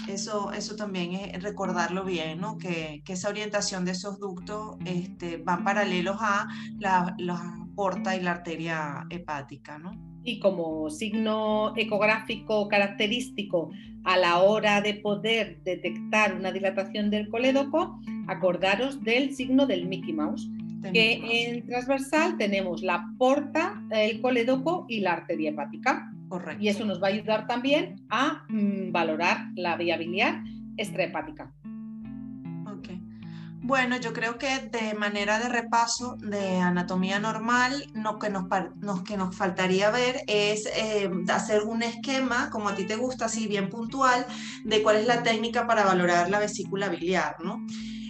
Eso, 0.09 0.53
eso 0.53 0.77
también 0.77 1.13
es 1.13 1.43
recordarlo 1.43 2.05
bien, 2.05 2.41
¿no? 2.41 2.59
que, 2.59 3.03
que 3.05 3.15
esa 3.15 3.29
orientación 3.29 3.85
de 3.85 3.93
esos 3.93 4.19
ductos 4.19 4.77
este, 4.85 5.39
van 5.39 5.65
paralelos 5.65 6.17
a 6.21 6.49
la, 6.79 7.15
la 7.19 7.67
porta 7.75 8.17
y 8.17 8.23
la 8.23 8.33
arteria 8.33 9.07
hepática. 9.11 9.79
¿no? 9.79 9.93
Y 10.25 10.41
como 10.41 10.91
signo 10.91 11.73
ecográfico 11.77 12.69
característico 12.69 13.71
a 14.05 14.17
la 14.17 14.39
hora 14.39 14.81
de 14.81 14.95
poder 14.95 15.61
detectar 15.65 16.35
una 16.35 16.53
dilatación 16.53 17.11
del 17.11 17.29
colédoco, 17.29 18.01
acordaros 18.29 19.03
del 19.03 19.35
signo 19.35 19.67
del 19.67 19.87
Mickey 19.87 20.13
Mouse, 20.13 20.49
que 20.93 21.49
en 21.49 21.67
transversal 21.67 22.37
tenemos 22.39 22.83
la 22.83 23.13
porta, 23.19 23.83
el 23.91 24.21
colédoco 24.21 24.87
y 24.89 25.01
la 25.01 25.15
arteria 25.15 25.51
hepática. 25.51 26.13
Correcto. 26.29 26.63
Y 26.63 26.69
eso 26.69 26.85
nos 26.85 27.03
va 27.03 27.09
a 27.09 27.11
ayudar 27.11 27.47
también 27.47 28.07
a 28.11 28.45
mm, 28.49 28.93
valorar 28.93 29.49
la 29.55 29.77
vía 29.77 29.97
biliar 29.97 30.43
extrahepática. 30.77 31.53
Bueno, 33.67 33.97
yo 33.97 34.13
creo 34.13 34.39
que 34.39 34.61
de 34.71 34.95
manera 34.95 35.41
de 35.41 35.49
repaso 35.49 36.17
de 36.21 36.59
anatomía 36.59 37.19
normal, 37.19 37.91
lo 37.95 38.17
que 38.21 38.31
nos, 38.31 38.45
que 39.05 39.17
nos 39.17 39.35
faltaría 39.35 39.91
ver 39.91 40.23
es 40.29 40.67
eh, 40.67 41.11
hacer 41.29 41.63
un 41.65 41.83
esquema, 41.83 42.49
como 42.51 42.69
a 42.69 42.77
ti 42.77 42.87
te 42.87 42.95
gusta, 42.95 43.25
así 43.25 43.49
bien 43.49 43.69
puntual, 43.69 44.25
de 44.63 44.85
cuál 44.85 44.99
es 44.99 45.07
la 45.09 45.25
técnica 45.25 45.67
para 45.67 45.85
valorar 45.85 46.31
la 46.31 46.39
vesícula 46.39 46.89
biliar, 46.89 47.39
¿no? 47.43 47.67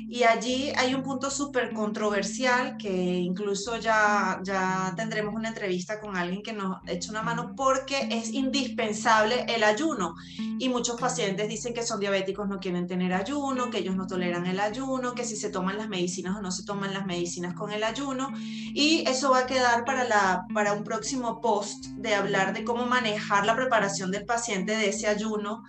Y 0.08 0.22
allí 0.22 0.72
hay 0.76 0.94
un 0.94 1.02
punto 1.02 1.30
súper 1.30 1.72
controversial 1.72 2.76
que 2.76 3.16
incluso 3.16 3.76
ya, 3.76 4.40
ya 4.44 4.94
tendremos 4.96 5.34
una 5.34 5.48
entrevista 5.48 5.98
con 5.98 6.16
alguien 6.16 6.42
que 6.42 6.52
nos 6.52 6.76
eche 6.86 7.10
una 7.10 7.22
mano 7.22 7.54
porque 7.56 8.08
es 8.10 8.32
indispensable 8.32 9.44
el 9.48 9.64
ayuno. 9.64 10.14
Y 10.60 10.68
muchos 10.68 11.00
pacientes 11.00 11.48
dicen 11.48 11.75
que 11.75 11.82
son 11.82 11.98
diabéticos, 11.98 12.48
no 12.48 12.60
quieren 12.60 12.86
tener 12.86 13.12
ayuno, 13.12 13.68
que 13.68 13.78
ellos 13.78 13.96
no 13.96 14.06
toleran 14.06 14.46
el 14.46 14.60
ayuno, 14.60 15.12
que 15.12 15.25
si 15.25 15.36
se 15.36 15.50
toman 15.50 15.76
las 15.76 15.88
medicinas 15.88 16.36
o 16.36 16.40
no 16.40 16.52
se 16.52 16.64
toman 16.64 16.94
las 16.94 17.04
medicinas 17.04 17.54
con 17.54 17.72
el 17.72 17.82
ayuno. 17.82 18.32
Y 18.38 19.02
eso 19.08 19.32
va 19.32 19.40
a 19.40 19.46
quedar 19.46 19.84
para, 19.84 20.04
la, 20.04 20.46
para 20.54 20.72
un 20.72 20.84
próximo 20.84 21.40
post 21.40 21.86
de 21.96 22.14
hablar 22.14 22.54
de 22.54 22.62
cómo 22.62 22.86
manejar 22.86 23.44
la 23.44 23.56
preparación 23.56 24.12
del 24.12 24.25
paciente 24.25 24.76
de 24.76 24.90
ese 24.90 25.08
ayuno, 25.08 25.64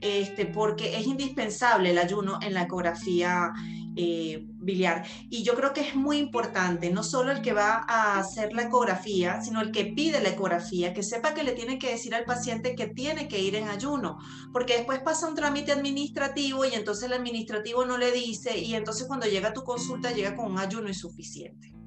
este, 0.00 0.46
porque 0.46 0.96
es 0.96 1.06
indispensable 1.06 1.90
el 1.90 1.98
ayuno 1.98 2.38
en 2.40 2.54
la 2.54 2.62
ecografía 2.62 3.52
eh, 3.96 4.46
biliar. 4.60 5.04
Y 5.30 5.42
yo 5.42 5.54
creo 5.54 5.72
que 5.72 5.80
es 5.80 5.94
muy 5.94 6.18
importante, 6.18 6.90
no 6.90 7.02
solo 7.02 7.32
el 7.32 7.42
que 7.42 7.52
va 7.52 7.84
a 7.88 8.18
hacer 8.18 8.52
la 8.52 8.62
ecografía, 8.62 9.40
sino 9.42 9.60
el 9.60 9.72
que 9.72 9.86
pide 9.86 10.20
la 10.20 10.30
ecografía, 10.30 10.94
que 10.94 11.02
sepa 11.02 11.34
que 11.34 11.42
le 11.42 11.52
tiene 11.52 11.78
que 11.78 11.90
decir 11.90 12.14
al 12.14 12.24
paciente 12.24 12.74
que 12.74 12.86
tiene 12.86 13.28
que 13.28 13.40
ir 13.40 13.56
en 13.56 13.68
ayuno, 13.68 14.18
porque 14.52 14.76
después 14.76 15.00
pasa 15.00 15.28
un 15.28 15.34
trámite 15.34 15.72
administrativo 15.72 16.64
y 16.64 16.74
entonces 16.74 17.04
el 17.04 17.14
administrativo 17.14 17.84
no 17.84 17.98
le 17.98 18.12
dice 18.12 18.58
y 18.58 18.74
entonces 18.74 19.06
cuando 19.06 19.26
llega 19.26 19.52
tu 19.52 19.64
consulta 19.64 20.12
llega 20.12 20.36
con 20.36 20.52
un 20.52 20.58
ayuno 20.58 20.88
insuficiente. 20.88 21.79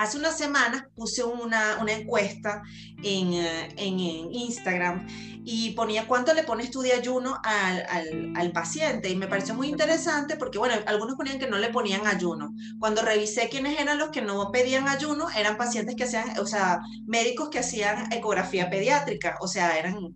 Hace 0.00 0.16
unas 0.16 0.38
semanas 0.38 0.84
puse 0.96 1.22
una, 1.22 1.76
una 1.78 1.92
encuesta 1.92 2.62
en, 3.02 3.34
eh, 3.34 3.68
en, 3.76 4.00
Instagram 4.00 5.06
y 5.44 5.72
ponía 5.72 6.06
cuánto 6.06 6.32
le 6.32 6.42
pones 6.42 6.70
tú 6.70 6.80
de 6.80 6.94
ayuno 6.94 7.38
al, 7.44 8.34
al, 8.34 8.52
paciente 8.52 9.10
y 9.10 9.16
me 9.16 9.26
pareció 9.26 9.54
muy 9.54 9.68
interesante 9.68 10.36
porque, 10.36 10.58
bueno, 10.58 10.74
algunos 10.86 11.16
ponían 11.16 11.38
que 11.38 11.50
no 11.50 11.58
le 11.58 11.68
ponían 11.68 12.06
ayuno. 12.06 12.50
Cuando 12.78 13.02
revisé 13.02 13.50
quiénes 13.50 13.78
eran 13.78 13.98
los 13.98 14.08
que 14.08 14.22
no 14.22 14.50
pedían 14.50 14.88
ayuno, 14.88 15.28
eran 15.36 15.58
pacientes 15.58 15.96
que 15.96 16.04
hacían, 16.04 16.38
o 16.38 16.46
sea, 16.46 16.80
médicos 17.04 17.50
que 17.50 17.58
hacían 17.58 18.10
ecografía 18.10 18.70
pediátrica, 18.70 19.36
o 19.42 19.48
sea, 19.48 19.78
eran 19.78 20.14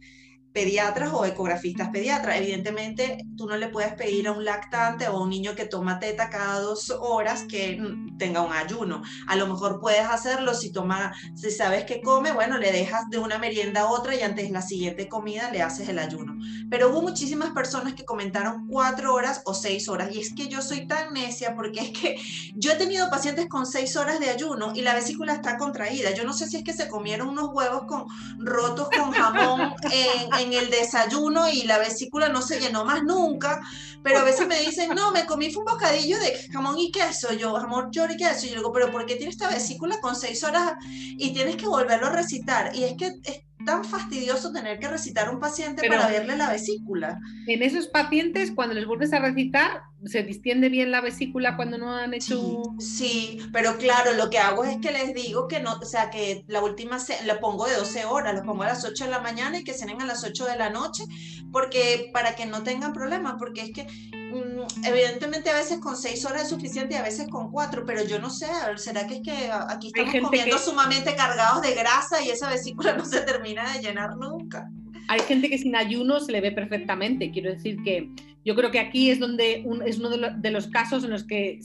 pediatras 0.55 1.13
o 1.13 1.27
ecografistas 1.27 1.89
pediatras. 1.89 2.37
Evidentemente, 2.39 3.19
tú 3.37 3.47
no 3.47 3.57
le 3.57 3.69
puedes 3.69 3.93
pedir 3.95 4.29
a 4.29 4.33
un 4.33 4.45
lactante 4.45 5.09
o 5.09 5.17
a 5.17 5.21
un 5.21 5.29
niño 5.29 5.57
que 5.57 5.67
toma 5.67 5.99
teta 5.99 6.31
cada 6.31 6.61
dos 6.61 6.91
horas 6.91 7.43
que 7.43 7.83
tenga 8.19 8.41
un 8.41 8.53
ayuno. 8.53 9.03
A 9.27 9.35
lo 9.35 9.49
mejor 9.49 9.81
puedes 9.81 10.07
hacerlo 10.07 10.55
si 10.55 10.71
toma, 10.71 11.13
si 11.35 11.51
sabes 11.51 11.85
que 11.85 12.01
come, 12.01 12.31
bueno, 12.31 12.57
le 12.57 12.71
dejas 12.71 13.11
de 13.11 13.19
una 13.19 13.39
merienda 13.39 13.83
a 13.83 13.91
otra 13.91 14.15
y 14.15 14.23
antes 14.23 14.47
de 14.47 14.53
la 14.53 14.63
siguiente 14.63 15.09
comida 15.09 15.51
le 15.51 15.61
haces 15.61 15.89
el 15.89 15.99
ayuno. 15.99 16.39
Pero 16.71 16.91
hubo 16.91 17.03
muchísimas 17.03 17.51
personas 17.51 17.95
que 17.95 18.05
comentaron 18.05 18.69
cuatro 18.69 19.13
horas 19.13 19.43
o 19.47 19.55
seis 19.55 19.89
horas. 19.89 20.15
Y 20.15 20.21
es 20.21 20.33
que 20.35 20.47
yo 20.47 20.63
soy 20.63 20.87
tan 20.87 21.13
necia 21.13 21.57
porque 21.57 21.81
es 21.81 21.91
que 21.91 22.17
yo 22.55 22.71
he 22.71 22.77
tenido 22.77 23.11
pacientes 23.11 23.49
con 23.49 23.67
seis 23.67 23.97
horas 23.97 24.21
de 24.21 24.31
ayuno 24.31 24.73
y 24.73 24.83
la 24.83 24.95
vesícula 24.95 25.35
está 25.35 25.59
contraída. 25.59 26.13
Yo 26.13 26.23
no 26.23 26.33
sé 26.33 26.47
si 26.47 26.59
es 26.59 26.63
que 26.63 26.73
se 26.73 26.89
comieron 26.89 27.29
unos 27.29 27.51
huevos 27.53 27.87
con 27.89 28.05
rotos 28.39 28.89
con 28.97 29.11
jamón 29.11 29.75
en 29.91 30.44
en 30.44 30.44
el 30.53 30.71
desayuno 30.71 31.49
y 31.49 31.63
la 31.63 31.79
vesícula 31.79 32.29
no 32.29 32.43
se 32.43 32.61
llenó 32.61 32.85
más 32.85 33.03
nunca, 33.03 33.63
pero 34.03 34.19
a 34.19 34.25
veces 34.25 34.47
me 34.47 34.61
dicen, 34.61 34.91
no, 34.95 35.13
me 35.13 35.25
comí 35.27 35.55
un 35.55 35.65
bocadillo 35.65 36.19
de 36.19 36.49
jamón 36.53 36.79
y 36.79 36.91
queso, 36.91 37.33
yo, 37.33 37.55
jamón, 37.55 37.91
york 37.91 38.13
y 38.15 38.17
queso, 38.17 38.47
y 38.47 38.51
yo 38.51 38.57
digo, 38.57 38.73
pero 38.73 38.91
¿por 38.91 39.07
qué 39.07 39.17
tiene 39.17 39.31
esta 39.31 39.49
vesícula 39.49 40.01
con 40.01 40.15
seis 40.17 40.45
horas 40.45 40.75
y 40.85 41.33
tienes 41.33 41.57
que 41.57 41.67
volverlo 41.67 42.09
a 42.09 42.11
recitar? 42.11 42.75
Y 42.77 42.85
es 42.85 42.95
que 42.97 43.07
es 43.25 43.41
tan 43.65 43.85
fastidioso 43.85 44.53
tener 44.53 44.79
que 44.79 44.89
recitar 44.89 45.29
un 45.33 45.41
paciente 45.41 45.87
para 45.89 46.09
verle 46.09 46.37
la 46.37 46.51
vesícula. 46.51 47.19
En 47.47 47.63
esos 47.63 47.89
pacientes, 47.89 48.53
cuando 48.53 48.75
les 48.75 48.87
vuelves 48.87 49.13
a 49.13 49.19
recitar, 49.19 49.83
se 50.05 50.23
distiende 50.23 50.69
bien 50.69 50.91
la 50.91 51.01
vesícula 51.01 51.57
cuando 51.57 51.79
no 51.79 51.95
han 51.95 52.15
hecho. 52.15 52.63
Sí, 52.79 53.39
pero 53.53 53.77
claro, 53.79 54.13
lo 54.13 54.31
que 54.31 54.39
hago 54.39 54.65
es 54.65 54.77
que 54.79 54.93
les 54.93 55.15
digo 55.15 55.49
que 55.49 55.61
no, 55.61 55.75
o 55.75 55.85
sea, 55.85 56.11
que 56.11 56.45
la 56.47 56.63
última 56.63 56.99
se, 56.99 57.25
la 57.25 57.41
pongo 57.41 57.67
de 57.67 57.77
12 57.77 58.05
horas, 58.05 58.35
lo 58.35 58.43
pongo 58.43 58.65
a 58.65 58.69
las 58.69 58.85
8 58.85 59.05
de 59.05 59.11
la 59.11 59.21
mañana 59.21 59.59
y 59.59 59.65
que 59.65 59.73
cenen 59.73 60.03
a 60.03 60.07
las 60.07 60.25
8 60.25 60.47
de 60.47 60.57
la 60.57 60.71
noche, 60.71 61.05
porque 61.53 62.11
para 62.13 62.35
que 62.35 62.47
no 62.47 62.63
tengan 62.63 62.93
problemas, 62.93 63.35
porque 63.39 63.63
es 63.63 63.73
que 63.73 63.85
mm, 63.85 64.54
evidentemente 64.85 65.51
a 65.51 65.55
veces 65.55 65.79
con 65.79 65.97
6 65.97 66.25
horas 66.27 66.43
es 66.43 66.49
suficiente 66.49 66.95
y 66.95 66.99
a 66.99 67.03
veces 67.03 67.29
con 67.29 67.51
4, 67.51 67.85
pero 67.87 68.05
yo 68.05 68.19
no 68.19 68.31
sé, 68.31 68.47
¿será 68.77 69.07
que 69.07 69.17
es 69.17 69.23
que 69.23 69.51
aquí 69.69 69.89
estamos 69.89 70.15
comiendo 70.23 70.59
sumamente 70.59 71.15
cargados 71.15 71.63
de 71.63 71.75
grasa 71.75 72.23
y 72.23 72.31
esa 72.31 72.49
vesícula 72.51 72.97
no 72.97 73.05
se 73.05 73.21
termina 73.23 73.73
de 73.73 73.81
llenar 73.81 74.17
nunca? 74.17 74.71
Hay 75.09 75.21
gente 75.21 75.49
que 75.49 75.59
sin 75.59 75.77
ayuno 75.77 76.21
se 76.21 76.33
le 76.33 76.41
ve 76.41 76.53
perfectamente, 76.53 77.31
quiero 77.31 77.51
decir 77.51 77.77
que 77.85 78.11
yo 78.45 78.55
creo 78.55 78.71
que 78.71 78.79
aquí 78.79 79.11
es 79.11 79.19
donde 79.19 79.65
es 79.87 79.99
uno 79.99 80.11
de, 80.11 80.51
los 80.51 80.67
casos 80.69 81.03
en 81.05 81.11
los 81.11 81.25
que 81.25 81.61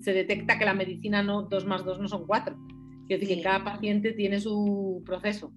se 0.00 0.12
detecta 0.12 0.58
que 0.58 0.64
la 0.64 0.72
medicina 0.72 1.22
no 1.22 1.42
2 1.42 1.66
más 1.66 1.84
2 1.84 2.00
no 2.00 2.08
son 2.08 2.26
4. 2.26 2.56
Quiero 3.06 3.20
decir 3.20 3.36
que 3.36 3.42
cada 3.42 3.62
paciente 3.62 4.12
tiene 4.12 4.40
su 4.40 5.02
proceso. 5.04 5.52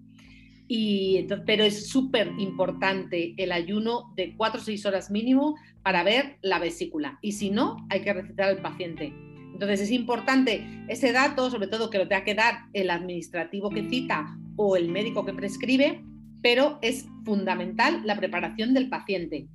Y, 0.74 1.28
pero 1.46 1.66
es 1.66 1.90
súper 1.90 2.32
importante 2.38 3.34
el 3.36 3.52
ayuno 3.52 4.14
de 4.16 4.34
4 4.38 4.62
o 4.62 4.64
6 4.64 4.86
horas 4.86 5.12
mínimo 5.12 5.58
para 5.84 6.02
ver 6.02 6.38
la 6.42 6.60
vesícula. 6.60 7.20
Y 7.22 7.34
si 7.34 7.50
no, 7.50 7.76
hay 7.90 8.00
que 8.04 8.14
recetar 8.14 8.48
al 8.48 8.62
paciente. 8.62 9.14
Entonces 9.52 9.82
es 9.82 9.92
importante 9.92 10.66
ese 10.88 11.12
dato, 11.12 11.52
sobre 11.52 11.68
todo 11.68 11.90
que 11.90 11.98
lo 11.98 12.08
tenga 12.08 12.24
que 12.24 12.36
dar 12.36 12.70
el 12.72 12.90
administrativo 12.90 13.70
que 13.70 13.90
cita 13.90 14.38
o 14.56 14.78
el 14.78 14.88
médico 14.88 15.26
que 15.26 15.34
prescribe, 15.34 16.06
pero 16.42 16.80
es 16.82 17.06
fundamental 17.26 18.04
la 18.06 18.16
preparación 18.16 18.74
del 18.74 18.88
paciente. 18.88 19.48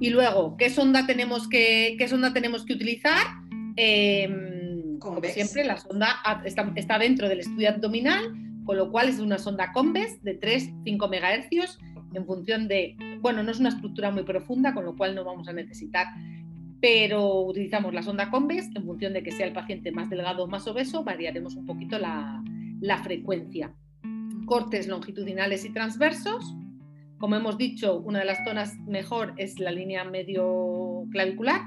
Y 0.00 0.10
luego, 0.10 0.56
¿qué 0.56 0.68
sonda 0.68 1.06
tenemos 1.06 1.48
que, 1.48 1.94
qué 1.96 2.08
sonda 2.08 2.32
tenemos 2.32 2.64
que 2.66 2.72
utilizar? 2.72 3.24
Em, 3.76 4.98
como 4.98 5.22
siempre, 5.22 5.62
la 5.62 5.76
sonda 5.76 6.16
está, 6.74 6.98
dentro 6.98 7.28
del 7.28 7.38
estudio 7.38 7.68
abdominal, 7.68 8.32
con 8.66 8.76
lo 8.76 8.90
cual 8.90 9.08
es 9.08 9.20
una 9.20 9.38
sonda 9.38 9.72
Conves 9.72 10.22
de 10.22 10.38
3-5 10.38 11.08
MHz 11.08 11.78
en 12.14 12.26
función 12.26 12.66
de, 12.68 12.96
bueno, 13.20 13.42
no 13.42 13.50
es 13.50 13.60
una 13.60 13.68
estructura 13.70 14.10
muy 14.10 14.24
profunda, 14.24 14.74
con 14.74 14.84
lo 14.84 14.96
cual 14.96 15.14
no 15.14 15.24
vamos 15.24 15.48
a 15.48 15.52
necesitar, 15.52 16.08
pero 16.80 17.42
utilizamos 17.42 17.94
la 17.94 18.02
sonda 18.02 18.30
Conves 18.30 18.68
en 18.74 18.84
función 18.84 19.12
de 19.12 19.22
que 19.22 19.30
sea 19.30 19.46
el 19.46 19.52
paciente 19.52 19.92
más 19.92 20.10
delgado 20.10 20.44
o 20.44 20.48
más 20.48 20.66
obeso, 20.66 21.04
variaremos 21.04 21.54
un 21.54 21.64
poquito 21.64 21.98
la, 21.98 22.42
la 22.80 22.98
frecuencia. 22.98 23.72
Cortes 24.46 24.88
longitudinales 24.88 25.64
y 25.64 25.72
transversos, 25.72 26.54
como 27.18 27.36
hemos 27.36 27.56
dicho, 27.56 27.98
una 27.98 28.18
de 28.20 28.26
las 28.26 28.44
zonas 28.44 28.74
mejor 28.86 29.34
es 29.36 29.58
la 29.58 29.70
línea 29.70 30.04
medio 30.04 31.04
clavicular, 31.10 31.62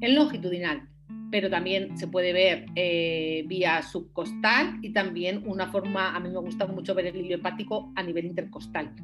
en 0.00 0.14
longitudinal, 0.14 0.88
pero 1.34 1.50
también 1.50 1.98
se 1.98 2.06
puede 2.06 2.32
ver 2.32 2.66
eh, 2.76 3.42
vía 3.48 3.82
subcostal 3.82 4.78
y 4.82 4.92
también 4.92 5.42
una 5.48 5.68
forma, 5.68 6.14
a 6.14 6.20
mí 6.20 6.28
me 6.28 6.38
gusta 6.38 6.64
mucho 6.68 6.94
ver 6.94 7.06
el 7.06 7.16
hilo 7.16 7.34
hepático 7.34 7.92
a 7.96 8.04
nivel 8.04 8.26
intercostal. 8.26 8.94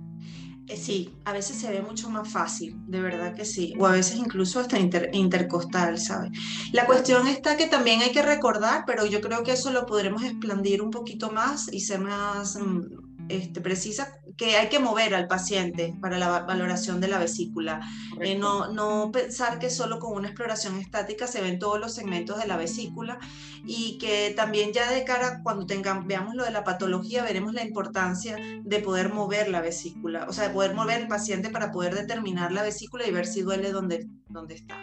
Eh, 0.69 0.77
sí, 0.77 1.13
a 1.25 1.33
veces 1.33 1.57
se 1.57 1.73
ve 1.73 1.83
mucho 1.83 2.09
más 2.09 2.33
fácil, 2.33 2.77
de 2.87 3.01
verdad 3.01 3.35
que 3.35 3.45
sí, 3.45 3.75
o 3.81 3.85
a 3.85 3.91
veces 3.91 4.17
incluso 4.17 4.61
hasta 4.61 4.79
intercostal, 4.79 5.99
¿sabes? 5.99 6.31
La 6.71 6.87
cuestión 6.87 7.27
está 7.27 7.57
que 7.57 7.67
también 7.67 8.01
hay 8.01 8.13
que 8.13 8.23
recordar, 8.23 8.85
pero 8.87 9.07
yo 9.07 9.21
creo 9.21 9.43
que 9.43 9.51
eso 9.51 9.73
lo 9.73 9.85
podremos 9.85 10.23
expandir 10.23 10.83
un 10.83 10.93
poquito 10.93 11.33
más 11.33 11.69
y 11.73 11.81
ser 11.81 11.99
más 11.99 12.55
mm, 12.55 13.10
este, 13.31 13.61
precisa 13.61 14.13
que 14.37 14.57
hay 14.57 14.69
que 14.69 14.79
mover 14.79 15.15
al 15.15 15.29
paciente 15.29 15.95
para 16.01 16.19
la 16.19 16.41
valoración 16.41 17.01
de 17.01 17.09
la 17.09 17.19
vesícula. 17.19 17.81
Eh, 18.21 18.37
no, 18.37 18.73
no 18.73 19.11
pensar 19.13 19.59
que 19.59 19.71
solo 19.71 19.99
con 19.99 20.15
una 20.15 20.29
exploración 20.29 20.79
estática 20.79 21.27
se 21.27 21.41
ven 21.41 21.59
todos 21.59 21.79
los 21.79 21.95
segmentos 21.95 22.39
de 22.39 22.47
la 22.47 22.57
vesícula 22.57 23.19
y 23.65 23.99
que 23.99 24.33
también 24.37 24.73
ya 24.73 24.91
de 24.91 25.05
cara 25.05 25.41
cuando 25.43 25.67
tengamos, 25.67 26.07
veamos 26.07 26.35
lo 26.35 26.45
de 26.45 26.51
la 26.51 26.65
patología, 26.65 27.23
veremos 27.23 27.55
la 27.55 27.65
importancia 27.65 28.37
de 28.63 28.79
poder 28.81 29.13
mover 29.13 29.49
la 29.49 29.61
vesícula, 29.61 30.27
o 30.29 30.33
sea, 30.33 30.49
de 30.49 30.55
poder 30.55 30.75
mover 30.75 31.01
el 31.01 31.09
paciente 31.09 31.51
para 31.51 31.71
poder 31.71 31.95
determinar 31.95 32.53
la 32.53 32.63
vesícula 32.63 33.07
y 33.07 33.13
ver 33.13 33.27
si 33.27 33.43
duele 33.43 33.71
donde, 33.73 34.09
donde 34.29 34.55
está. 34.55 34.77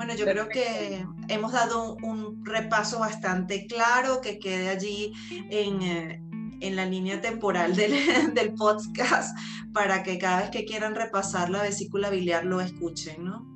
Bueno, 0.00 0.14
yo 0.14 0.24
creo 0.24 0.48
que 0.48 1.04
hemos 1.28 1.52
dado 1.52 1.94
un, 1.96 2.42
repaso 2.42 3.00
bastante 3.00 3.66
claro 3.66 4.22
que 4.22 4.38
quede 4.38 4.70
allí 4.70 5.12
en, 5.50 5.82
eh, 5.82 6.22
en 6.60 6.76
la 6.76 6.86
línea 6.86 7.20
temporal 7.20 7.74
del, 7.74 7.92
del, 8.34 8.54
podcast 8.54 9.36
para 9.72 10.02
que 10.02 10.18
cada 10.18 10.40
vez 10.42 10.50
que 10.50 10.64
quieran 10.64 10.94
repasar 10.94 11.50
la 11.50 11.62
vesícula 11.62 12.10
biliar 12.10 12.44
lo 12.44 12.60
escuchen, 12.60 13.24
¿no? 13.24 13.46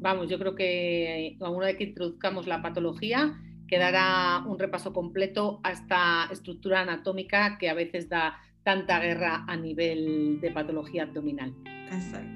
Vamos, 0.00 0.28
yo 0.28 0.38
creo 0.38 0.56
que 0.56 1.36
una 1.38 1.66
vez 1.66 1.76
que 1.76 1.84
introduzcamos 1.84 2.48
la 2.48 2.60
patología, 2.60 3.40
quedará 3.68 4.44
un 4.46 4.58
repaso 4.58 4.92
completo 4.92 5.60
a 5.62 5.70
esta 5.70 6.28
estructura 6.32 6.80
anatómica 6.80 7.56
que 7.58 7.70
a 7.70 7.74
veces 7.74 8.08
da 8.08 8.36
tanta 8.64 8.98
guerra 8.98 9.44
a 9.46 9.56
nivel 9.56 10.40
de 10.40 10.50
patología 10.50 11.04
abdominal. 11.04 11.54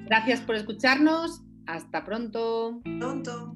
Gracias 0.05 0.41
por 0.41 0.55
escucharnos. 0.55 1.43
Hasta 1.65 2.05
pronto. 2.05 2.81
Pronto. 2.99 3.55